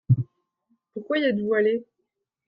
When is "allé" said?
1.53-1.85